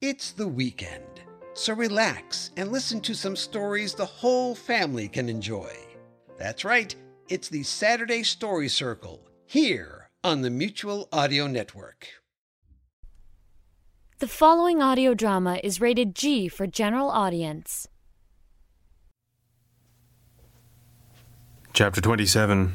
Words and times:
It's 0.00 0.30
the 0.30 0.46
weekend, 0.46 1.22
so 1.54 1.74
relax 1.74 2.52
and 2.56 2.70
listen 2.70 3.00
to 3.00 3.14
some 3.14 3.34
stories 3.34 3.94
the 3.94 4.06
whole 4.06 4.54
family 4.54 5.08
can 5.08 5.28
enjoy. 5.28 5.72
That's 6.38 6.64
right, 6.64 6.94
it's 7.28 7.48
the 7.48 7.64
Saturday 7.64 8.22
Story 8.22 8.68
Circle 8.68 9.26
here 9.44 10.08
on 10.22 10.42
the 10.42 10.50
Mutual 10.50 11.08
Audio 11.12 11.48
Network. 11.48 12.06
The 14.20 14.28
following 14.28 14.80
audio 14.80 15.14
drama 15.14 15.58
is 15.64 15.80
rated 15.80 16.14
G 16.14 16.46
for 16.46 16.68
general 16.68 17.10
audience. 17.10 17.88
Chapter 21.72 22.00
27 22.00 22.72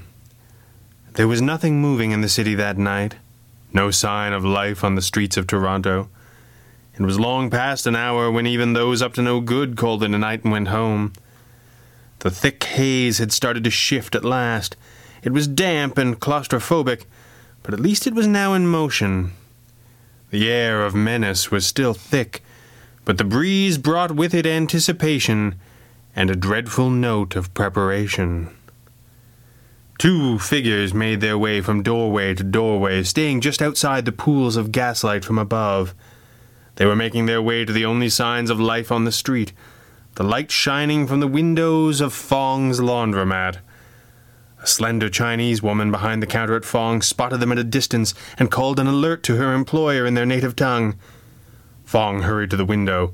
There 1.13 1.29
was 1.29 1.41
nothing 1.41 1.79
moving 1.79 2.11
in 2.11 2.19
the 2.19 2.27
city 2.27 2.53
that 2.55 2.77
night, 2.77 3.15
no 3.71 3.91
sign 3.91 4.33
of 4.33 4.43
life 4.43 4.83
on 4.83 4.95
the 4.95 5.01
streets 5.01 5.37
of 5.37 5.47
Toronto. 5.47 6.09
It 6.99 7.01
was 7.01 7.19
long 7.19 7.49
past 7.49 7.87
an 7.87 7.95
hour 7.95 8.31
when 8.31 8.45
even 8.45 8.73
those 8.73 9.01
up 9.01 9.13
to 9.15 9.21
no 9.21 9.41
good 9.41 9.75
called 9.75 10.03
it 10.03 10.13
a 10.13 10.17
night 10.17 10.43
and 10.43 10.51
went 10.51 10.67
home. 10.67 11.13
The 12.19 12.29
thick 12.29 12.63
haze 12.63 13.17
had 13.17 13.31
started 13.31 13.63
to 13.63 13.71
shift 13.71 14.15
at 14.15 14.23
last. 14.23 14.75
It 15.23 15.33
was 15.33 15.47
damp 15.47 15.97
and 15.97 16.19
claustrophobic, 16.19 17.05
but 17.63 17.73
at 17.73 17.79
least 17.79 18.05
it 18.05 18.13
was 18.13 18.27
now 18.27 18.53
in 18.53 18.67
motion. 18.67 19.33
The 20.29 20.51
air 20.51 20.85
of 20.85 20.93
menace 20.93 21.51
was 21.51 21.65
still 21.65 21.93
thick, 21.93 22.43
but 23.05 23.17
the 23.17 23.23
breeze 23.23 23.77
brought 23.77 24.11
with 24.11 24.33
it 24.33 24.45
anticipation 24.45 25.55
and 26.15 26.29
a 26.29 26.35
dreadful 26.35 26.89
note 26.89 27.35
of 27.35 27.53
preparation. 27.53 28.49
Two 29.97 30.37
figures 30.39 30.93
made 30.93 31.21
their 31.21 31.37
way 31.37 31.61
from 31.61 31.83
doorway 31.83 32.33
to 32.35 32.43
doorway, 32.43 33.03
staying 33.03 33.41
just 33.41 33.61
outside 33.61 34.05
the 34.05 34.11
pools 34.11 34.55
of 34.55 34.71
gaslight 34.71 35.23
from 35.23 35.37
above. 35.37 35.93
They 36.75 36.85
were 36.85 36.95
making 36.95 37.25
their 37.25 37.41
way 37.41 37.65
to 37.65 37.73
the 37.73 37.85
only 37.85 38.09
signs 38.09 38.49
of 38.49 38.59
life 38.59 38.91
on 38.91 39.05
the 39.05 39.11
street, 39.11 39.53
the 40.15 40.23
light 40.23 40.51
shining 40.51 41.07
from 41.07 41.19
the 41.19 41.27
windows 41.27 42.01
of 42.01 42.13
Fong's 42.13 42.79
laundromat. 42.79 43.57
A 44.61 44.67
slender 44.67 45.09
Chinese 45.09 45.61
woman 45.61 45.91
behind 45.91 46.21
the 46.23 46.27
counter 46.27 46.55
at 46.55 46.65
Fong 46.65 47.01
spotted 47.01 47.39
them 47.39 47.51
at 47.51 47.59
a 47.59 47.63
distance 47.63 48.13
and 48.39 48.49
called 48.49 48.79
an 48.79 48.87
alert 48.87 49.21
to 49.23 49.35
her 49.35 49.53
employer 49.53 50.05
in 50.05 50.13
their 50.13 50.25
native 50.25 50.55
tongue. 50.55 50.95
Fong 51.83 52.21
hurried 52.21 52.49
to 52.51 52.57
the 52.57 52.65
window. 52.65 53.13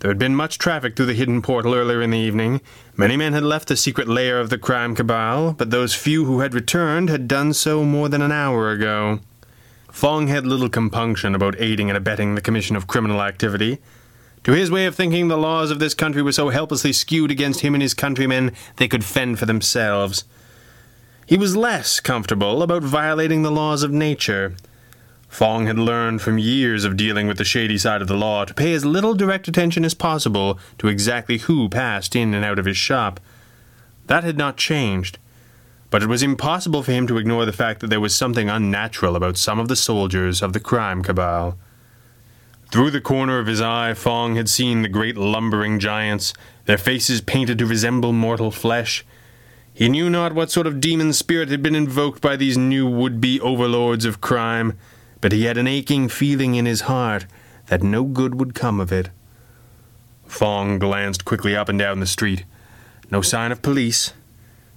There 0.00 0.10
had 0.10 0.18
been 0.18 0.34
much 0.34 0.58
traffic 0.58 0.96
through 0.96 1.06
the 1.06 1.14
hidden 1.14 1.42
portal 1.42 1.74
earlier 1.74 2.02
in 2.02 2.10
the 2.10 2.18
evening. 2.18 2.60
Many 2.96 3.16
men 3.16 3.34
had 3.34 3.42
left 3.42 3.68
the 3.68 3.76
secret 3.76 4.08
lair 4.08 4.40
of 4.40 4.50
the 4.50 4.58
crime 4.58 4.94
cabal, 4.94 5.52
but 5.52 5.70
those 5.70 5.94
few 5.94 6.24
who 6.24 6.40
had 6.40 6.54
returned 6.54 7.08
had 7.08 7.28
done 7.28 7.52
so 7.52 7.84
more 7.84 8.08
than 8.08 8.22
an 8.22 8.32
hour 8.32 8.70
ago. 8.70 9.20
Fong 9.92 10.28
had 10.28 10.46
little 10.46 10.68
compunction 10.68 11.34
about 11.34 11.60
aiding 11.60 11.90
and 11.90 11.96
abetting 11.96 12.34
the 12.34 12.40
commission 12.40 12.76
of 12.76 12.86
criminal 12.86 13.22
activity. 13.22 13.78
To 14.44 14.52
his 14.52 14.70
way 14.70 14.86
of 14.86 14.94
thinking, 14.94 15.28
the 15.28 15.36
laws 15.36 15.70
of 15.70 15.78
this 15.78 15.94
country 15.94 16.22
were 16.22 16.32
so 16.32 16.48
helplessly 16.48 16.92
skewed 16.92 17.30
against 17.30 17.60
him 17.60 17.74
and 17.74 17.82
his 17.82 17.94
countrymen 17.94 18.52
they 18.76 18.88
could 18.88 19.04
fend 19.04 19.38
for 19.38 19.46
themselves. 19.46 20.24
He 21.26 21.36
was 21.36 21.56
less 21.56 22.00
comfortable 22.00 22.62
about 22.62 22.82
violating 22.82 23.42
the 23.42 23.50
laws 23.50 23.82
of 23.82 23.92
nature. 23.92 24.56
Fong 25.28 25.66
had 25.66 25.78
learned 25.78 26.22
from 26.22 26.38
years 26.38 26.84
of 26.84 26.96
dealing 26.96 27.28
with 27.28 27.38
the 27.38 27.44
shady 27.44 27.78
side 27.78 28.02
of 28.02 28.08
the 28.08 28.16
law 28.16 28.44
to 28.44 28.54
pay 28.54 28.72
as 28.72 28.84
little 28.84 29.14
direct 29.14 29.46
attention 29.46 29.84
as 29.84 29.94
possible 29.94 30.58
to 30.78 30.88
exactly 30.88 31.38
who 31.38 31.68
passed 31.68 32.16
in 32.16 32.34
and 32.34 32.44
out 32.44 32.58
of 32.58 32.64
his 32.64 32.76
shop. 32.76 33.20
That 34.08 34.24
had 34.24 34.36
not 34.36 34.56
changed, 34.56 35.18
but 35.90 36.02
it 36.02 36.08
was 36.08 36.22
impossible 36.22 36.82
for 36.82 36.92
him 36.92 37.06
to 37.08 37.18
ignore 37.18 37.44
the 37.44 37.52
fact 37.52 37.80
that 37.80 37.88
there 37.88 38.00
was 38.00 38.14
something 38.14 38.48
unnatural 38.48 39.16
about 39.16 39.36
some 39.36 39.58
of 39.58 39.68
the 39.68 39.76
soldiers 39.76 40.42
of 40.42 40.52
the 40.52 40.60
crime 40.60 41.02
cabal. 41.02 41.58
Through 42.70 42.92
the 42.92 43.00
corner 43.00 43.38
of 43.38 43.46
his 43.46 43.60
eye, 43.60 43.94
Fong 43.94 44.36
had 44.36 44.48
seen 44.48 44.82
the 44.82 44.88
great 44.88 45.16
lumbering 45.16 45.80
giants, 45.80 46.32
their 46.66 46.78
faces 46.78 47.20
painted 47.20 47.58
to 47.58 47.66
resemble 47.66 48.12
mortal 48.12 48.50
flesh. 48.50 49.04
He 49.74 49.88
knew 49.88 50.08
not 50.08 50.34
what 50.34 50.50
sort 50.50 50.66
of 50.66 50.80
demon 50.80 51.12
spirit 51.12 51.48
had 51.48 51.62
been 51.62 51.74
invoked 51.74 52.20
by 52.20 52.36
these 52.36 52.56
new 52.56 52.88
would 52.88 53.20
be 53.20 53.40
overlords 53.40 54.04
of 54.04 54.20
crime 54.20 54.78
but 55.20 55.32
he 55.32 55.44
had 55.44 55.58
an 55.58 55.66
aching 55.66 56.08
feeling 56.08 56.54
in 56.54 56.66
his 56.66 56.82
heart 56.82 57.26
that 57.66 57.82
no 57.82 58.04
good 58.04 58.36
would 58.36 58.54
come 58.54 58.80
of 58.80 58.92
it. 58.92 59.10
Fong 60.26 60.78
glanced 60.78 61.24
quickly 61.24 61.54
up 61.54 61.68
and 61.68 61.78
down 61.78 62.00
the 62.00 62.06
street. 62.06 62.44
No 63.10 63.20
sign 63.20 63.52
of 63.52 63.62
police. 63.62 64.12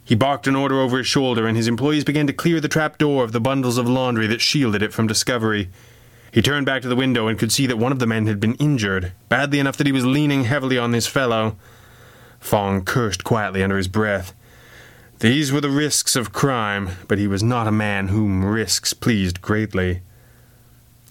He 0.05 0.15
barked 0.15 0.47
an 0.47 0.55
order 0.55 0.79
over 0.79 0.97
his 0.97 1.07
shoulder, 1.07 1.47
and 1.47 1.55
his 1.55 1.67
employees 1.67 2.03
began 2.03 2.27
to 2.27 2.33
clear 2.33 2.59
the 2.59 2.67
trap 2.67 2.97
door 2.97 3.23
of 3.23 3.31
the 3.31 3.39
bundles 3.39 3.77
of 3.77 3.87
laundry 3.87 4.27
that 4.27 4.41
shielded 4.41 4.81
it 4.81 4.93
from 4.93 5.07
discovery. 5.07 5.69
He 6.31 6.41
turned 6.41 6.65
back 6.65 6.81
to 6.81 6.87
the 6.87 6.95
window 6.95 7.27
and 7.27 7.37
could 7.37 7.51
see 7.51 7.67
that 7.67 7.77
one 7.77 7.91
of 7.91 7.99
the 7.99 8.07
men 8.07 8.25
had 8.25 8.39
been 8.39 8.55
injured, 8.55 9.13
badly 9.29 9.59
enough 9.59 9.77
that 9.77 9.87
he 9.87 9.93
was 9.93 10.05
leaning 10.05 10.45
heavily 10.45 10.77
on 10.77 10.91
his 10.91 11.07
fellow. 11.07 11.55
Fong 12.39 12.83
cursed 12.83 13.23
quietly 13.23 13.63
under 13.63 13.77
his 13.77 13.87
breath. 13.87 14.33
These 15.19 15.53
were 15.53 15.61
the 15.61 15.69
risks 15.69 16.17
of 16.17 16.33
crime, 16.33 16.89
but 17.07 17.17
he 17.17 17.27
was 17.27 17.43
not 17.43 17.67
a 17.67 17.71
man 17.71 18.09
whom 18.09 18.43
risks 18.43 18.93
pleased 18.93 19.41
greatly. 19.41 20.01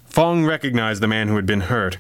Fong 0.05 0.45
recognized 0.45 1.01
the 1.01 1.09
man 1.09 1.29
who 1.29 1.37
had 1.37 1.47
been 1.47 1.63
hurt. 1.63 1.97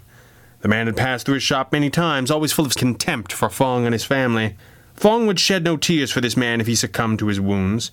The 0.61 0.69
man 0.69 0.87
had 0.87 0.97
passed 0.97 1.25
through 1.25 1.37
his 1.37 1.43
shop 1.43 1.73
many 1.73 1.89
times, 1.89 2.31
always 2.31 2.53
full 2.53 2.67
of 2.67 2.75
contempt 2.75 3.33
for 3.33 3.49
Fong 3.49 3.87
and 3.87 3.95
his 3.95 4.05
family. 4.05 4.57
Fong 4.95 5.27
would 5.27 5.41
shed 5.41 5.65
no 5.65 5.77
tears 5.77 6.11
for 6.11 6.21
this 6.21 6.37
man 6.37 6.61
if 6.61 6.67
he 6.67 6.75
succumbed 6.75 7.19
to 7.19 7.27
his 7.27 7.41
wounds. 7.41 7.91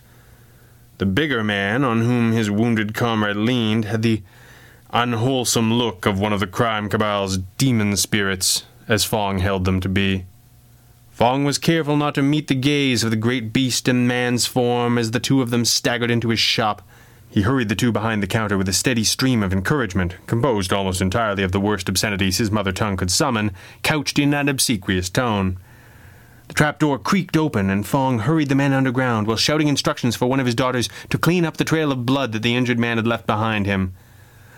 The 1.00 1.06
bigger 1.06 1.44
man, 1.44 1.84
on 1.84 2.02
whom 2.02 2.34
his 2.34 2.52
wounded 2.52 2.94
comrade 2.94 3.38
leaned, 3.38 3.86
had 3.86 4.02
the 4.02 4.22
unwholesome 4.92 5.74
look 5.74 6.06
of 6.06 6.20
one 6.20 6.34
of 6.34 6.40
the 6.40 6.48
crime 6.48 6.90
cabal's 6.90 7.38
demon 7.58 7.96
spirits, 7.96 8.66
as 8.88 9.06
Fong 9.06 9.40
held 9.40 9.66
them 9.66 9.80
to 9.80 9.90
be. 9.90 10.26
Fong 11.10 11.44
was 11.44 11.58
careful 11.58 11.98
not 11.98 12.16
to 12.16 12.22
meet 12.22 12.48
the 12.48 12.56
gaze 12.56 13.04
of 13.04 13.12
the 13.12 13.18
great 13.18 13.52
beast 13.52 13.88
in 13.88 14.08
man's 14.08 14.46
form 14.46 14.98
as 14.98 15.12
the 15.12 15.20
two 15.20 15.42
of 15.42 15.50
them 15.50 15.66
staggered 15.66 16.10
into 16.10 16.30
his 16.30 16.40
shop. 16.40 16.82
He 17.30 17.42
hurried 17.42 17.70
the 17.70 17.76
two 17.76 17.92
behind 17.92 18.24
the 18.24 18.28
counter 18.28 18.58
with 18.58 18.70
a 18.70 18.74
steady 18.74 19.04
stream 19.04 19.44
of 19.44 19.54
encouragement, 19.54 20.16
composed 20.28 20.74
almost 20.74 21.02
entirely 21.02 21.44
of 21.44 21.52
the 21.52 21.60
worst 21.60 21.88
obscenities 21.88 22.38
his 22.38 22.52
mother 22.52 22.72
tongue 22.72 22.98
could 22.98 23.12
summon, 23.12 23.52
couched 23.84 24.18
in 24.18 24.34
an 24.34 24.50
obsequious 24.50 25.10
tone. 25.10 25.58
The 26.50 26.56
trapdoor 26.56 26.98
creaked 26.98 27.38
open, 27.38 27.70
and 27.70 27.86
Fong 27.86 28.20
hurried 28.20 28.50
the 28.50 28.56
men 28.56 28.74
underground 28.74 29.28
while 29.28 29.38
shouting 29.38 29.68
instructions 29.68 30.16
for 30.16 30.26
one 30.26 30.40
of 30.40 30.48
his 30.48 30.56
daughters 30.56 30.90
to 31.12 31.18
clean 31.18 31.46
up 31.46 31.58
the 31.58 31.64
trail 31.64 31.92
of 31.92 32.08
blood 32.08 32.32
that 32.32 32.42
the 32.42 32.56
injured 32.56 32.80
man 32.80 32.98
had 32.98 33.06
left 33.08 33.28
behind 33.28 33.68
him. 33.68 33.94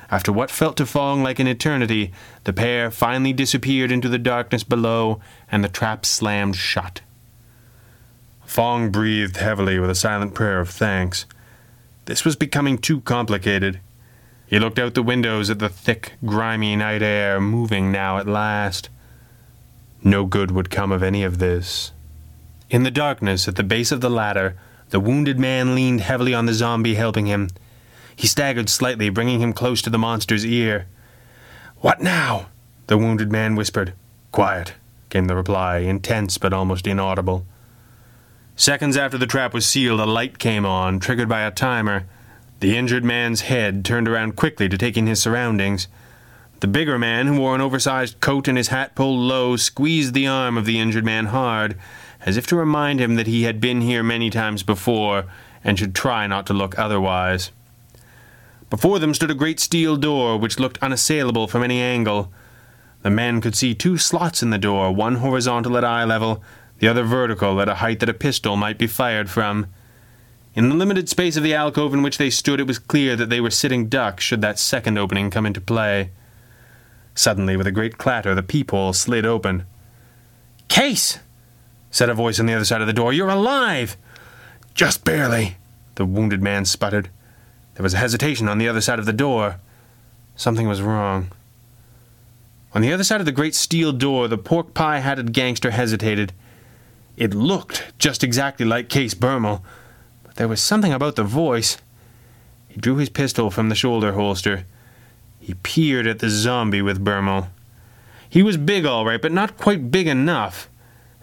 After 0.10 0.32
what 0.32 0.50
felt 0.50 0.78
to 0.78 0.86
Fong 0.86 1.22
like 1.22 1.40
an 1.40 1.48
eternity, 1.48 2.14
the 2.46 2.54
pair 2.54 2.92
finally 2.92 3.34
disappeared 3.34 3.92
into 3.92 4.08
the 4.08 4.18
darkness 4.18 4.64
below, 4.64 5.20
and 5.52 5.64
the 5.64 5.70
trap 5.70 6.06
slammed 6.06 6.56
shut. 6.56 7.02
Fong 8.46 8.90
breathed 8.90 9.38
heavily 9.38 9.78
with 9.78 9.90
a 9.90 9.96
silent 9.96 10.34
prayer 10.34 10.62
of 10.62 10.70
thanks. 10.70 11.26
This 12.06 12.24
was 12.24 12.38
becoming 12.38 12.78
too 12.78 13.02
complicated. 13.02 13.82
He 14.48 14.60
looked 14.60 14.80
out 14.80 14.94
the 14.94 15.04
windows 15.04 15.50
at 15.50 15.60
the 15.60 15.70
thick, 15.70 16.14
grimy 16.26 16.78
night 16.78 17.02
air, 17.02 17.42
moving 17.42 17.92
now 17.92 18.18
at 18.18 18.28
last. 18.28 18.90
No 20.04 20.26
good 20.26 20.52
would 20.52 20.70
come 20.70 20.92
of 20.92 21.04
any 21.04 21.24
of 21.24 21.38
this. 21.38 21.92
In 22.70 22.84
the 22.84 22.92
darkness, 22.92 23.48
at 23.48 23.56
the 23.56 23.64
base 23.64 23.92
of 23.92 24.02
the 24.02 24.10
ladder, 24.10 24.56
the 24.90 25.00
wounded 25.00 25.40
man 25.40 25.76
leaned 25.76 26.02
heavily 26.02 26.34
on 26.34 26.46
the 26.46 26.54
zombie 26.54 26.96
helping 26.96 27.26
him. 27.28 27.50
He 28.16 28.28
staggered 28.28 28.70
slightly, 28.70 29.10
bringing 29.10 29.40
him 29.40 29.54
close 29.54 29.82
to 29.84 29.90
the 29.90 29.98
monster's 29.98 30.46
ear. 30.46 30.88
What 31.78 32.02
now? 32.02 32.48
the 32.88 32.98
wounded 32.98 33.32
man 33.32 33.56
whispered. 33.56 33.94
Quiet, 34.32 34.74
came 35.10 35.26
the 35.26 35.36
reply, 35.36 35.78
intense 35.78 36.38
but 36.38 36.52
almost 36.54 36.88
inaudible. 36.88 37.46
Seconds 38.56 38.98
after 38.98 39.18
the 39.18 39.26
trap 39.26 39.54
was 39.54 39.66
sealed, 39.66 40.00
a 40.00 40.06
light 40.06 40.40
came 40.40 40.66
on, 40.66 41.00
triggered 41.00 41.30
by 41.30 41.42
a 41.42 41.52
timer. 41.52 42.06
The 42.60 42.78
injured 42.78 43.06
man's 43.06 43.42
head 43.42 43.86
turned 43.86 44.08
around 44.08 44.36
quickly 44.36 44.68
to 44.68 44.78
take 44.78 44.98
in 44.98 45.08
his 45.08 45.22
surroundings. 45.22 45.88
The 46.62 46.68
bigger 46.68 47.00
man, 47.00 47.26
who 47.26 47.40
wore 47.40 47.56
an 47.56 47.62
oversized 47.62 48.20
coat 48.20 48.48
and 48.48 48.56
his 48.56 48.68
hat 48.68 48.94
pulled 48.94 49.20
low, 49.20 49.56
squeezed 49.56 50.14
the 50.14 50.28
arm 50.28 50.58
of 50.60 50.66
the 50.66 50.80
injured 50.80 51.04
man 51.04 51.26
hard, 51.26 51.76
as 52.24 52.38
if 52.38 52.46
to 52.48 52.56
remind 52.56 53.00
him 53.00 53.16
that 53.16 53.26
he 53.26 53.44
had 53.44 53.60
been 53.60 53.82
here 53.82 54.04
many 54.04 54.30
times 54.30 54.62
before 54.62 55.26
and 55.64 55.80
should 55.80 55.96
try 55.96 56.28
not 56.28 56.46
to 56.46 56.54
look 56.54 56.78
otherwise. 56.78 57.50
Before 58.70 59.00
them 59.00 59.16
stood 59.16 59.32
a 59.32 59.36
great 59.36 59.60
steel 59.60 59.98
door 59.98 60.38
which 60.38 60.60
looked 60.60 60.78
unassailable 60.84 61.48
from 61.48 61.64
any 61.64 61.82
angle. 61.82 62.32
The 63.02 63.10
men 63.10 63.42
could 63.42 63.56
see 63.56 63.74
two 63.74 63.98
slots 63.98 64.44
in 64.44 64.52
the 64.52 64.60
door, 64.60 64.94
one 64.94 65.16
horizontal 65.16 65.78
at 65.78 65.84
eye 65.84 66.04
level, 66.04 66.44
the 66.78 66.88
other 66.88 67.04
vertical 67.04 67.60
at 67.60 67.70
a 67.70 67.76
height 67.76 68.00
that 68.02 68.10
a 68.10 68.14
pistol 68.14 68.56
might 68.56 68.78
be 68.78 68.86
fired 68.86 69.32
from. 69.32 69.66
In 70.54 70.70
the 70.70 70.76
limited 70.76 71.10
space 71.10 71.38
of 71.38 71.44
the 71.44 71.56
alcove 71.56 71.96
in 71.96 72.04
which 72.04 72.20
they 72.20 72.30
stood, 72.30 72.60
it 72.60 72.68
was 72.68 72.78
clear 72.78 73.16
that 73.16 73.32
they 73.32 73.42
were 73.42 73.50
sitting 73.50 73.90
duck 73.90 74.20
should 74.20 74.42
that 74.42 74.60
second 74.60 75.00
opening 75.00 75.32
come 75.32 75.48
into 75.48 75.60
play. 75.60 76.12
Suddenly, 77.16 77.58
with 77.58 77.68
a 77.68 77.72
great 77.72 77.98
clatter, 77.98 78.34
the 78.34 78.44
peephole 78.44 78.94
slid 78.94 79.26
open. 79.26 79.66
Case! 80.68 81.20
said 81.90 82.10
a 82.10 82.14
voice 82.14 82.40
on 82.40 82.46
the 82.46 82.54
other 82.54 82.66
side 82.66 82.82
of 82.82 82.88
the 82.88 82.94
door. 82.94 83.12
You're 83.12 83.30
alive! 83.30 83.98
Just 84.74 85.04
barely, 85.04 85.58
the 85.96 86.06
wounded 86.06 86.42
man 86.42 86.66
sputtered. 86.66 87.10
There 87.76 87.84
was 87.84 87.94
a 87.94 87.98
hesitation 87.98 88.48
on 88.48 88.58
the 88.58 88.68
other 88.68 88.82
side 88.82 89.00
of 89.00 89.06
the 89.06 89.14
door. 89.14 89.60
Something 90.36 90.68
was 90.68 90.82
wrong. 90.82 91.32
On 92.74 92.82
the 92.82 92.94
other 92.94 93.04
side 93.04 93.20
of 93.20 93.26
the 93.26 93.34
great 93.34 93.54
steel 93.54 93.92
door, 93.92 94.28
the 94.28 94.38
pork 94.38 94.74
pie 94.74 95.00
hatted 95.00 95.34
gangster 95.34 95.72
hesitated. 95.72 96.32
It 97.18 97.34
looked 97.34 97.92
just 98.00 98.24
exactly 98.24 98.66
like 98.66 98.88
Case 98.88 99.14
Bermel, 99.14 99.62
but 100.24 100.36
there 100.36 100.48
was 100.48 100.62
something 100.62 100.94
about 100.94 101.18
the 101.18 101.24
voice. 101.24 101.78
He 102.70 102.80
drew 102.80 102.96
his 102.96 103.10
pistol 103.10 103.52
from 103.52 103.68
the 103.68 103.76
shoulder 103.76 104.14
holster. 104.14 104.66
He 105.42 105.56
peered 105.56 106.08
at 106.08 106.20
the 106.20 106.30
zombie 106.30 106.84
with 106.84 107.04
Bermel. 107.04 107.50
He 108.30 108.44
was 108.44 108.56
big, 108.56 108.86
all 108.86 109.06
right, 109.06 109.22
but 109.22 109.34
not 109.34 109.58
quite 109.58 109.92
big 109.92 110.08
enough, 110.08 110.70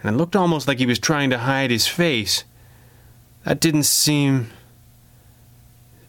and 0.03 0.13
it 0.13 0.19
looked 0.19 0.37
almost 0.37 0.69
like 0.69 0.79
he 0.79 0.87
was 0.87 0.99
trying 0.99 1.31
to 1.31 1.39
hide 1.39 1.71
his 1.71 1.87
face. 1.87 2.45
That 3.45 3.61
didn't 3.61 3.85
seem. 3.85 4.51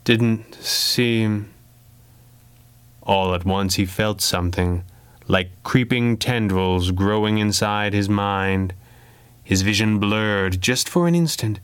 didn't 0.04 0.56
seem. 0.56 1.54
All 3.04 3.34
at 3.34 3.46
once 3.46 3.76
he 3.76 3.86
felt 3.86 4.22
something, 4.22 4.84
like 5.28 5.52
creeping 5.64 6.18
tendrils 6.18 6.92
growing 6.92 7.38
inside 7.38 7.94
his 7.94 8.10
mind. 8.10 8.74
His 9.44 9.62
vision 9.62 10.00
blurred 10.00 10.60
just 10.60 10.90
for 10.90 11.08
an 11.08 11.16
instant. 11.16 11.60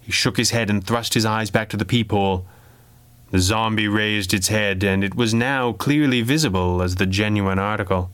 He 0.00 0.12
shook 0.12 0.36
his 0.36 0.50
head 0.50 0.68
and 0.68 0.84
thrust 0.84 1.14
his 1.14 1.24
eyes 1.24 1.50
back 1.50 1.68
to 1.70 1.76
the 1.76 1.84
peephole. 1.84 2.44
The 3.30 3.38
zombie 3.38 3.88
raised 3.88 4.34
its 4.34 4.48
head, 4.48 4.82
and 4.82 5.04
it 5.04 5.14
was 5.14 5.32
now 5.32 5.72
clearly 5.72 6.22
visible 6.22 6.82
as 6.82 6.96
the 6.96 7.06
genuine 7.06 7.58
article. 7.58 8.10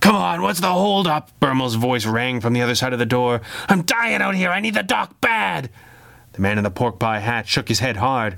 Come 0.00 0.14
on, 0.14 0.42
what's 0.42 0.60
the 0.60 0.72
hold 0.72 1.06
up? 1.06 1.30
Bermel's 1.40 1.74
voice 1.74 2.06
rang 2.06 2.40
from 2.40 2.52
the 2.52 2.62
other 2.62 2.74
side 2.74 2.92
of 2.92 2.98
the 2.98 3.06
door. 3.06 3.40
I'm 3.68 3.82
dying 3.82 4.22
out 4.22 4.34
here. 4.34 4.50
I 4.50 4.60
need 4.60 4.74
the 4.74 4.82
doc 4.82 5.20
bad. 5.20 5.70
The 6.32 6.42
man 6.42 6.58
in 6.58 6.64
the 6.64 6.70
pork 6.70 6.98
pie 6.98 7.18
hat 7.18 7.48
shook 7.48 7.68
his 7.68 7.80
head 7.80 7.96
hard. 7.96 8.36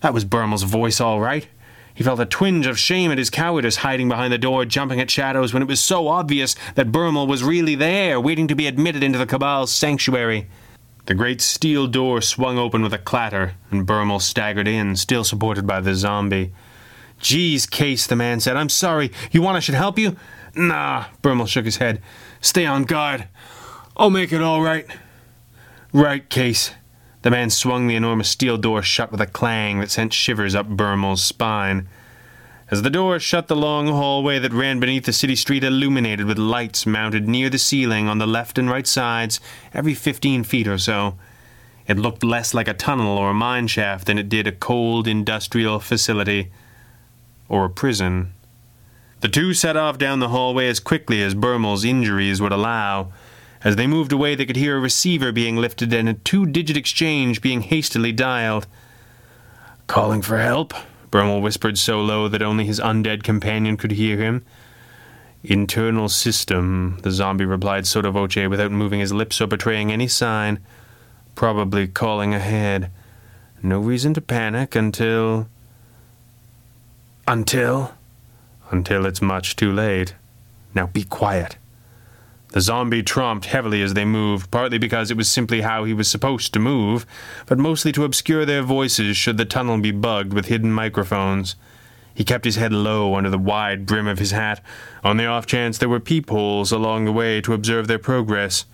That 0.00 0.14
was 0.14 0.24
Bermel's 0.24 0.64
voice, 0.64 1.00
all 1.00 1.20
right. 1.20 1.46
He 1.94 2.04
felt 2.04 2.20
a 2.20 2.26
twinge 2.26 2.66
of 2.66 2.78
shame 2.78 3.10
at 3.10 3.18
his 3.18 3.30
cowardice 3.30 3.76
hiding 3.76 4.08
behind 4.08 4.32
the 4.32 4.38
door, 4.38 4.64
jumping 4.64 5.00
at 5.00 5.10
shadows 5.10 5.54
when 5.54 5.62
it 5.62 5.68
was 5.68 5.80
so 5.80 6.08
obvious 6.08 6.54
that 6.74 6.92
Bermel 6.92 7.26
was 7.26 7.42
really 7.42 7.74
there, 7.74 8.20
waiting 8.20 8.48
to 8.48 8.54
be 8.54 8.66
admitted 8.66 9.02
into 9.02 9.18
the 9.18 9.26
Cabal's 9.26 9.72
sanctuary. 9.72 10.48
The 11.06 11.14
great 11.14 11.40
steel 11.40 11.86
door 11.86 12.20
swung 12.20 12.58
open 12.58 12.82
with 12.82 12.92
a 12.92 12.98
clatter, 12.98 13.54
and 13.70 13.86
Bermel 13.86 14.20
staggered 14.20 14.66
in, 14.66 14.96
still 14.96 15.22
supported 15.22 15.64
by 15.64 15.80
the 15.80 15.94
zombie. 15.94 16.52
Geez, 17.20 17.64
Case, 17.64 18.08
the 18.08 18.16
man 18.16 18.40
said, 18.40 18.56
I'm 18.56 18.68
sorry. 18.68 19.12
You 19.30 19.40
want 19.40 19.56
I 19.56 19.60
should 19.60 19.76
help 19.76 19.98
you? 20.00 20.16
Nah, 20.56 21.04
Bermel 21.22 21.46
shook 21.46 21.64
his 21.64 21.76
head. 21.76 22.02
Stay 22.40 22.66
on 22.66 22.84
guard. 22.84 23.28
I'll 23.96 24.10
make 24.10 24.32
it 24.32 24.42
all 24.42 24.62
right. 24.62 24.86
Right, 25.92 26.28
Case. 26.28 26.72
The 27.22 27.30
man 27.30 27.50
swung 27.50 27.86
the 27.86 27.96
enormous 27.96 28.28
steel 28.28 28.56
door 28.56 28.82
shut 28.82 29.12
with 29.12 29.20
a 29.20 29.26
clang 29.26 29.78
that 29.80 29.90
sent 29.90 30.12
shivers 30.12 30.56
up 30.56 30.68
Bermel's 30.68 31.22
spine. 31.22 31.88
As 32.68 32.82
the 32.82 32.90
door 32.90 33.20
shut, 33.20 33.46
the 33.46 33.54
long 33.54 33.86
hallway 33.86 34.40
that 34.40 34.52
ran 34.52 34.80
beneath 34.80 35.04
the 35.04 35.12
city 35.12 35.36
street 35.36 35.62
illuminated 35.62 36.26
with 36.26 36.36
lights 36.36 36.84
mounted 36.84 37.28
near 37.28 37.48
the 37.48 37.58
ceiling 37.58 38.08
on 38.08 38.18
the 38.18 38.26
left 38.26 38.58
and 38.58 38.68
right 38.68 38.86
sides 38.86 39.38
every 39.72 39.94
fifteen 39.94 40.42
feet 40.42 40.66
or 40.66 40.76
so. 40.76 41.16
It 41.86 41.96
looked 41.96 42.24
less 42.24 42.54
like 42.54 42.66
a 42.66 42.74
tunnel 42.74 43.16
or 43.16 43.30
a 43.30 43.34
mine 43.34 43.68
shaft 43.68 44.06
than 44.08 44.18
it 44.18 44.28
did 44.28 44.48
a 44.48 44.52
cold 44.52 45.06
industrial 45.06 45.78
facility 45.78 46.50
or 47.48 47.66
a 47.66 47.70
prison. 47.70 48.32
The 49.20 49.28
two 49.28 49.54
set 49.54 49.76
off 49.76 49.96
down 49.96 50.18
the 50.18 50.30
hallway 50.30 50.66
as 50.66 50.80
quickly 50.80 51.22
as 51.22 51.34
Bermel's 51.34 51.84
injuries 51.84 52.42
would 52.42 52.52
allow. 52.52 53.12
As 53.62 53.76
they 53.76 53.86
moved 53.86 54.10
away, 54.10 54.34
they 54.34 54.44
could 54.44 54.56
hear 54.56 54.76
a 54.76 54.80
receiver 54.80 55.30
being 55.30 55.54
lifted 55.54 55.92
and 55.92 56.08
a 56.08 56.14
two 56.14 56.46
digit 56.46 56.76
exchange 56.76 57.40
being 57.40 57.60
hastily 57.60 58.10
dialed. 58.10 58.66
Calling 59.86 60.20
for 60.20 60.38
help? 60.38 60.74
Bermel 61.10 61.40
whispered 61.40 61.78
so 61.78 62.00
low 62.00 62.28
that 62.28 62.42
only 62.42 62.64
his 62.64 62.80
undead 62.80 63.22
companion 63.22 63.76
could 63.76 63.92
hear 63.92 64.18
him. 64.18 64.44
Internal 65.44 66.08
system, 66.08 66.98
the 67.02 67.10
zombie 67.10 67.44
replied 67.44 67.86
sotto 67.86 68.10
voce 68.10 68.48
without 68.48 68.72
moving 68.72 69.00
his 69.00 69.12
lips 69.12 69.40
or 69.40 69.46
betraying 69.46 69.92
any 69.92 70.08
sign. 70.08 70.58
Probably 71.34 71.86
calling 71.86 72.34
ahead. 72.34 72.90
No 73.62 73.78
reason 73.78 74.14
to 74.14 74.20
panic 74.20 74.74
until. 74.74 75.48
Until? 77.28 77.94
Until 78.70 79.06
it's 79.06 79.22
much 79.22 79.56
too 79.56 79.72
late. 79.72 80.14
Now 80.74 80.86
be 80.86 81.04
quiet. 81.04 81.56
The 82.50 82.60
zombie 82.60 83.02
tromped 83.02 83.46
heavily 83.46 83.82
as 83.82 83.94
they 83.94 84.04
moved, 84.04 84.50
partly 84.50 84.78
because 84.78 85.10
it 85.10 85.16
was 85.16 85.28
simply 85.28 85.62
how 85.62 85.84
he 85.84 85.92
was 85.92 86.08
supposed 86.08 86.52
to 86.52 86.58
move, 86.58 87.04
but 87.46 87.58
mostly 87.58 87.92
to 87.92 88.04
obscure 88.04 88.44
their 88.44 88.62
voices 88.62 89.16
should 89.16 89.36
the 89.36 89.44
tunnel 89.44 89.78
be 89.78 89.90
bugged 89.90 90.32
with 90.32 90.46
hidden 90.46 90.72
microphones. 90.72 91.56
He 92.14 92.24
kept 92.24 92.46
his 92.46 92.56
head 92.56 92.72
low 92.72 93.14
under 93.14 93.28
the 93.28 93.38
wide 93.38 93.84
brim 93.84 94.06
of 94.06 94.18
his 94.18 94.30
hat, 94.30 94.62
on 95.04 95.18
the 95.18 95.26
off 95.26 95.44
chance 95.44 95.76
there 95.76 95.88
were 95.88 96.00
peepholes 96.00 96.72
along 96.72 97.04
the 97.04 97.12
way 97.12 97.40
to 97.42 97.52
observe 97.52 97.88
their 97.88 97.98
progress. 97.98 98.64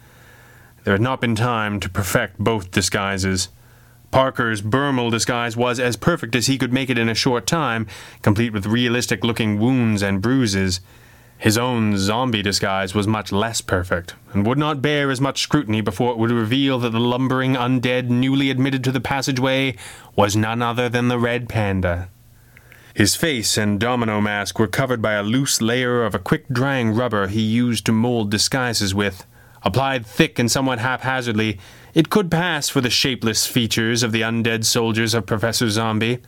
There 0.84 0.94
had 0.94 1.00
not 1.00 1.20
been 1.20 1.34
time 1.34 1.80
to 1.80 1.88
perfect 1.88 2.38
both 2.38 2.70
disguises. 2.70 3.48
Parker's 4.12 4.60
Bermel 4.60 5.10
disguise 5.10 5.56
was 5.56 5.80
as 5.80 5.96
perfect 5.96 6.36
as 6.36 6.46
he 6.46 6.58
could 6.58 6.72
make 6.72 6.90
it 6.90 6.98
in 6.98 7.08
a 7.08 7.14
short 7.14 7.46
time, 7.46 7.86
complete 8.20 8.52
with 8.52 8.66
realistic 8.66 9.24
looking 9.24 9.58
wounds 9.58 10.02
and 10.02 10.20
bruises. 10.20 10.80
His 11.42 11.58
own 11.58 11.98
zombie 11.98 12.40
disguise 12.40 12.94
was 12.94 13.08
much 13.08 13.32
less 13.32 13.60
perfect, 13.60 14.14
and 14.32 14.46
would 14.46 14.58
not 14.58 14.80
bear 14.80 15.10
as 15.10 15.20
much 15.20 15.42
scrutiny 15.42 15.80
before 15.80 16.12
it 16.12 16.18
would 16.18 16.30
reveal 16.30 16.78
that 16.78 16.90
the 16.90 17.00
lumbering 17.00 17.54
undead 17.54 18.08
newly 18.08 18.48
admitted 18.48 18.84
to 18.84 18.92
the 18.92 19.00
passageway 19.00 19.74
was 20.14 20.36
none 20.36 20.62
other 20.62 20.88
than 20.88 21.08
the 21.08 21.18
Red 21.18 21.48
Panda. 21.48 22.08
His 22.94 23.16
face 23.16 23.58
and 23.58 23.80
domino 23.80 24.20
mask 24.20 24.60
were 24.60 24.68
covered 24.68 25.02
by 25.02 25.14
a 25.14 25.24
loose 25.24 25.60
layer 25.60 26.04
of 26.04 26.14
a 26.14 26.20
quick 26.20 26.48
drying 26.48 26.94
rubber 26.94 27.26
he 27.26 27.40
used 27.40 27.86
to 27.86 27.92
mold 27.92 28.30
disguises 28.30 28.94
with. 28.94 29.26
Applied 29.64 30.06
thick 30.06 30.38
and 30.38 30.48
somewhat 30.48 30.78
haphazardly, 30.78 31.58
it 31.92 32.08
could 32.08 32.30
pass 32.30 32.68
for 32.68 32.80
the 32.80 32.88
shapeless 32.88 33.48
features 33.48 34.04
of 34.04 34.12
the 34.12 34.20
undead 34.20 34.64
soldiers 34.64 35.12
of 35.12 35.26
Professor 35.26 35.68
Zombie. 35.68 36.20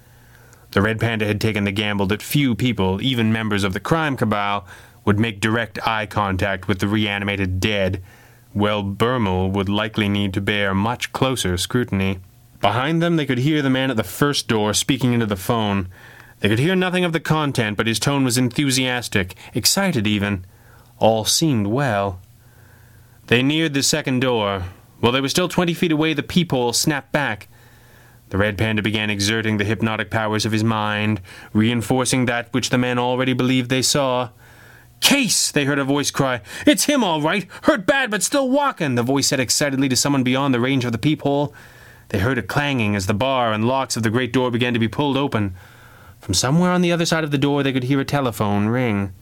The 0.72 0.82
Red 0.82 0.99
Panda 0.99 1.25
had 1.25 1.40
taken 1.40 1.62
the 1.62 1.70
gamble 1.70 2.06
that 2.06 2.20
few 2.20 2.56
people, 2.56 3.00
even 3.00 3.32
members 3.32 3.62
of 3.62 3.75
the 3.75 3.78
crime 3.78 4.16
cabal, 4.16 4.66
would 5.05 5.19
make 5.19 5.41
direct 5.41 5.79
eye 5.87 6.06
contact 6.06 6.69
with 6.69 6.79
the 6.79 6.89
reanimated 6.89 7.61
dead, 7.61 8.03
while 8.53 8.83
Bermel 8.83 9.51
would 9.51 9.69
likely 9.69 10.09
need 10.09 10.33
to 10.35 10.41
bear 10.41 10.75
much 10.75 11.12
closer 11.12 11.56
scrutiny. 11.56 12.21
Behind 12.61 13.03
them, 13.03 13.17
they 13.17 13.27
could 13.27 13.39
hear 13.39 13.61
the 13.61 13.69
man 13.71 13.91
at 13.91 13.97
the 13.97 14.05
first 14.05 14.49
door 14.49 14.73
speaking 14.73 15.12
into 15.12 15.27
the 15.27 15.37
phone. 15.37 15.89
They 16.41 16.49
could 16.49 16.59
hear 16.59 16.75
nothing 16.75 17.05
of 17.05 17.12
the 17.12 17.21
content, 17.21 17.77
but 17.77 17.87
his 17.87 17.99
tone 17.99 18.25
was 18.25 18.39
enthusiastic, 18.39 19.35
excited 19.55 20.06
even. 20.06 20.47
All 20.99 21.25
seemed 21.25 21.67
well. 21.67 22.21
They 23.26 23.43
neared 23.43 23.75
the 23.75 23.83
second 23.83 24.21
door. 24.21 24.64
While 25.00 25.12
they 25.12 25.21
were 25.21 25.28
still 25.28 25.49
twenty 25.49 25.75
feet 25.75 25.93
away, 25.93 26.14
the 26.14 26.23
peephole 26.23 26.73
snapped 26.73 27.12
back. 27.12 27.49
The 28.31 28.38
red 28.38 28.57
panda 28.57 28.83
began 28.83 29.11
exerting 29.11 29.59
the 29.59 29.64
hypnotic 29.64 30.11
powers 30.11 30.47
of 30.47 30.52
his 30.52 30.64
mind, 30.64 31.21
reinforcing 31.52 32.26
that 32.26 32.52
which 32.52 32.71
the 32.71 32.78
men 32.78 32.99
already 32.99 33.33
believed 33.33 33.69
they 33.71 33.83
saw. 33.83 34.31
Case! 35.04 35.50
They 35.50 35.66
heard 35.66 35.78
a 35.78 35.84
voice 35.84 36.11
cry. 36.11 36.40
It's 36.66 36.84
him, 36.84 37.04
all 37.04 37.20
right! 37.20 37.46
Hurt 37.64 37.84
bad, 37.84 38.11
but 38.11 38.23
still 38.23 38.49
walking! 38.49 38.94
The 38.94 39.02
voice 39.02 39.26
said 39.26 39.38
excitedly 39.38 39.87
to 39.90 39.96
someone 39.96 40.23
beyond 40.23 40.54
the 40.54 40.61
range 40.61 40.87
of 40.87 40.92
the 40.92 40.99
peephole. 40.99 41.54
They 42.08 42.20
heard 42.20 42.38
a 42.38 42.42
clanging 42.42 42.96
as 42.96 43.04
the 43.04 43.12
bar 43.12 43.52
and 43.52 43.68
locks 43.68 43.99
of 43.99 44.02
the 44.02 44.08
great 44.08 44.32
door 44.32 44.50
began 44.50 44.73
to 44.73 44.78
be 44.78 44.88
pulled 44.88 45.18
open. 45.18 45.56
From 46.20 46.32
somewhere 46.32 46.70
on 46.70 46.80
the 46.80 46.90
other 46.90 47.04
side 47.04 47.23
of 47.23 47.32
the 47.32 47.37
door, 47.37 47.62
they 47.62 47.73
could 47.75 47.84
hear 47.84 48.00
a 48.00 48.04
telephone 48.06 48.68
ring. 48.68 49.12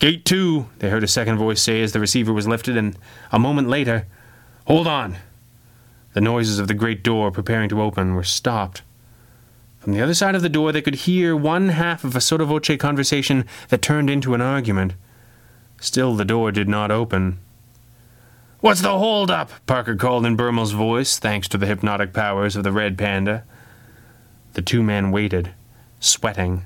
Gate 0.00 0.24
two, 0.24 0.66
they 0.80 0.90
heard 0.90 1.04
a 1.04 1.08
second 1.08 1.38
voice 1.38 1.62
say 1.62 1.80
as 1.80 1.92
the 1.92 2.00
receiver 2.00 2.32
was 2.32 2.48
lifted, 2.48 2.76
and 2.76 2.98
a 3.30 3.38
moment 3.38 3.68
later, 3.68 4.08
Hold 4.66 4.88
on! 4.88 5.18
The 6.14 6.20
noises 6.20 6.58
of 6.58 6.66
the 6.66 6.74
great 6.74 7.04
door 7.04 7.30
preparing 7.30 7.68
to 7.68 7.80
open 7.80 8.14
were 8.14 8.24
stopped. 8.24 8.82
From 9.78 9.92
the 9.92 10.02
other 10.02 10.14
side 10.14 10.34
of 10.34 10.42
the 10.42 10.48
door, 10.48 10.72
they 10.72 10.82
could 10.82 10.94
hear 10.94 11.36
one 11.36 11.68
half 11.70 12.04
of 12.04 12.16
a 12.16 12.20
sotto 12.20 12.44
voce 12.44 12.76
conversation 12.78 13.44
that 13.68 13.82
turned 13.82 14.10
into 14.10 14.34
an 14.34 14.40
argument. 14.40 14.94
Still, 15.80 16.14
the 16.14 16.24
door 16.24 16.50
did 16.50 16.68
not 16.68 16.90
open. 16.90 17.38
What's 18.60 18.82
the 18.82 18.98
hold 18.98 19.30
up? 19.30 19.50
Parker 19.66 19.94
called 19.94 20.26
in 20.26 20.36
Bermel's 20.36 20.72
voice, 20.72 21.18
thanks 21.18 21.46
to 21.48 21.58
the 21.58 21.66
hypnotic 21.66 22.12
powers 22.12 22.56
of 22.56 22.64
the 22.64 22.72
red 22.72 22.98
panda. 22.98 23.44
The 24.54 24.62
two 24.62 24.82
men 24.82 25.12
waited 25.12 25.54
sweating. 26.00 26.64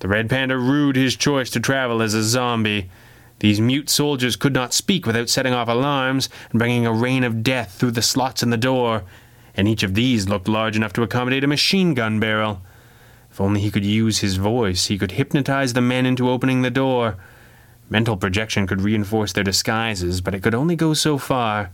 The 0.00 0.08
Red 0.08 0.28
Panda 0.28 0.56
rued 0.58 0.96
his 0.96 1.16
choice 1.16 1.50
to 1.50 1.60
travel 1.60 2.02
as 2.02 2.14
a 2.14 2.22
zombie. 2.22 2.90
These 3.38 3.60
mute 3.60 3.88
soldiers 3.88 4.36
could 4.36 4.52
not 4.52 4.74
speak 4.74 5.06
without 5.06 5.28
setting 5.28 5.52
off 5.52 5.68
alarms 5.68 6.28
and 6.50 6.58
bringing 6.58 6.86
a 6.86 6.92
rain 6.92 7.24
of 7.24 7.42
death 7.42 7.74
through 7.74 7.92
the 7.92 8.02
slots 8.02 8.42
in 8.42 8.50
the 8.50 8.56
door, 8.56 9.04
and 9.56 9.68
each 9.68 9.82
of 9.82 9.94
these 9.94 10.28
looked 10.28 10.48
large 10.48 10.76
enough 10.76 10.92
to 10.94 11.02
accommodate 11.02 11.44
a 11.44 11.48
machine 11.48 11.94
gun 11.94 12.20
barrel. 12.20 12.62
If 13.30 13.40
only 13.40 13.60
he 13.60 13.70
could 13.70 13.84
use 13.84 14.18
his 14.18 14.36
voice, 14.36 14.86
he 14.86 14.98
could 14.98 15.12
hypnotize 15.12 15.72
the 15.72 15.80
men 15.80 16.06
into 16.06 16.30
opening 16.30 16.62
the 16.62 16.70
door. 16.70 17.16
Mental 17.90 18.16
projection 18.16 18.66
could 18.66 18.80
reinforce 18.80 19.32
their 19.32 19.44
disguises, 19.44 20.20
but 20.20 20.34
it 20.34 20.42
could 20.42 20.54
only 20.54 20.76
go 20.76 20.94
so 20.94 21.18
far. 21.18 21.70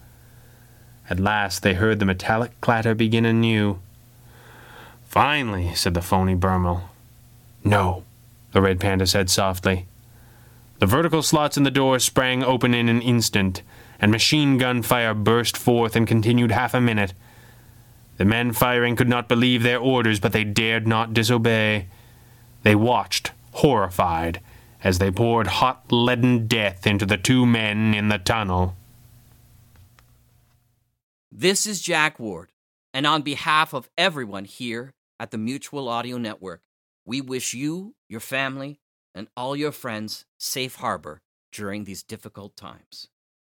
At 1.08 1.20
last 1.20 1.62
they 1.62 1.74
heard 1.74 1.98
the 1.98 2.06
metallic 2.06 2.58
clatter 2.60 2.94
begin 2.94 3.24
anew. 3.24 3.80
Finally, 5.04 5.74
said 5.74 5.94
the 5.94 6.00
phony 6.00 6.34
Bermel. 6.34 6.82
No, 7.64 8.04
the 8.52 8.62
red 8.62 8.80
panda 8.80 9.06
said 9.06 9.28
softly. 9.28 9.86
The 10.78 10.86
vertical 10.86 11.22
slots 11.22 11.56
in 11.56 11.64
the 11.64 11.70
door 11.70 11.98
sprang 11.98 12.42
open 12.42 12.72
in 12.72 12.88
an 12.88 13.02
instant, 13.02 13.62
and 14.00 14.10
machine 14.10 14.56
gun 14.56 14.82
fire 14.82 15.12
burst 15.12 15.56
forth 15.56 15.94
and 15.94 16.06
continued 16.06 16.52
half 16.52 16.72
a 16.72 16.80
minute. 16.80 17.12
The 18.20 18.26
men 18.26 18.52
firing 18.52 18.96
could 18.96 19.08
not 19.08 19.30
believe 19.30 19.62
their 19.62 19.78
orders, 19.78 20.20
but 20.20 20.32
they 20.32 20.44
dared 20.44 20.86
not 20.86 21.14
disobey. 21.14 21.88
They 22.64 22.74
watched, 22.74 23.32
horrified, 23.52 24.42
as 24.84 24.98
they 24.98 25.10
poured 25.10 25.46
hot 25.46 25.90
leaden 25.90 26.46
death 26.46 26.86
into 26.86 27.06
the 27.06 27.16
two 27.16 27.46
men 27.46 27.94
in 27.94 28.10
the 28.10 28.18
tunnel. 28.18 28.76
This 31.32 31.66
is 31.66 31.80
Jack 31.80 32.20
Ward, 32.20 32.50
and 32.92 33.06
on 33.06 33.22
behalf 33.22 33.72
of 33.72 33.88
everyone 33.96 34.44
here 34.44 34.92
at 35.18 35.30
the 35.30 35.38
Mutual 35.38 35.88
Audio 35.88 36.18
Network, 36.18 36.60
we 37.06 37.22
wish 37.22 37.54
you, 37.54 37.94
your 38.06 38.20
family, 38.20 38.80
and 39.14 39.28
all 39.34 39.56
your 39.56 39.72
friends 39.72 40.26
safe 40.38 40.74
harbor 40.74 41.22
during 41.52 41.84
these 41.84 42.02
difficult 42.02 42.54
times. 42.54 43.08